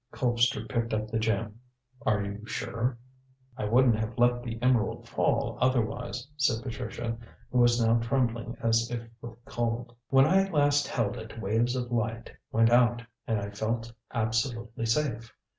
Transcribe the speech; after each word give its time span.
Colpster 0.11 0.67
picked 0.67 0.95
up 0.95 1.09
the 1.09 1.19
gem. 1.19 1.59
"Are 2.07 2.23
you 2.23 2.43
sure?" 2.47 2.97
"I 3.55 3.65
wouldn't 3.65 3.99
have 3.99 4.17
let 4.17 4.41
the 4.41 4.57
emerald 4.59 5.07
fall 5.07 5.59
otherwise," 5.61 6.27
said 6.37 6.63
Patricia, 6.63 7.19
who 7.51 7.59
was 7.59 7.79
now 7.79 7.99
trembling 7.99 8.57
as 8.63 8.89
if 8.89 9.07
with 9.21 9.35
cold. 9.45 9.95
"When 10.09 10.25
I 10.25 10.49
last 10.49 10.87
held 10.87 11.17
it 11.17 11.39
waves 11.39 11.75
of 11.75 11.91
light 11.91 12.31
went 12.51 12.71
out, 12.71 13.03
and 13.27 13.39
I 13.39 13.51
felt 13.51 13.93
absolutely 14.11 14.87
safe. 14.87 15.31